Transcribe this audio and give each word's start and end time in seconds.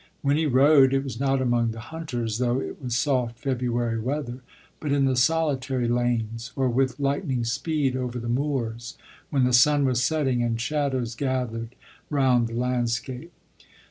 Wh< 0.25 0.31
n 0.31 0.37
he 0.37 0.47
rode, 0.47 0.95
it 0.95 1.03
was 1.03 1.19
not 1.19 1.43
among 1.43 1.69
the 1.69 1.79
hunters, 1.93 2.39
though 2.39 2.59
it 2.59 2.81
was 2.81 2.97
soft 2.97 3.37
February 3.37 3.99
weather, 3.99 4.39
but 4.79 4.91
in 4.91 5.05
the 5.05 5.15
solitary 5.15 5.87
lanes, 5.87 6.51
or 6.55 6.67
with 6.69 6.99
lightning 6.99 7.43
speed 7.43 7.95
over 7.95 8.17
the 8.17 8.27
moors. 8.27 8.97
when 9.29 9.43
the 9.43 9.53
sun 9.53 9.85
was 9.85 10.03
setting 10.03 10.41
and 10.41 10.59
shadows 10.59 11.13
gathered 11.13 11.75
round 12.09 12.47
the 12.47 12.55
landscape. 12.55 13.31